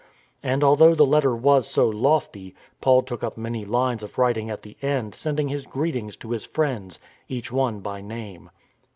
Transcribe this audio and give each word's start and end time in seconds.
And, 0.41 0.63
although 0.63 0.95
the 0.95 1.05
letter 1.05 1.35
was 1.35 1.67
so 1.67 1.87
lofty, 1.87 2.55
Paul 2.81 3.03
took 3.03 3.23
up 3.23 3.37
many 3.37 3.65
lines 3.65 4.01
of 4.01 4.17
writing 4.17 4.49
at 4.49 4.63
the 4.63 4.75
end 4.81 5.13
sending 5.13 5.49
his 5.49 5.67
greetings 5.67 6.17
to 6.25 6.31
his 6.31 6.43
friends, 6.43 6.99
each 7.29 7.51
one 7.51 7.81
by 7.81 8.01
name. 8.01 8.49